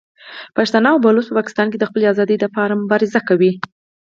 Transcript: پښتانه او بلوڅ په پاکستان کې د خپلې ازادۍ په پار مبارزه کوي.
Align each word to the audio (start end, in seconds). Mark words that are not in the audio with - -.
پښتانه 0.55 0.87
او 0.93 0.97
بلوڅ 1.03 1.25
په 1.29 1.35
پاکستان 1.39 1.67
کې 1.69 1.77
د 1.79 1.83
خپلې 1.89 2.05
ازادۍ 2.13 2.35
په 2.39 2.47
پار 2.55 2.69
مبارزه 2.81 3.19
کوي. 3.27 3.51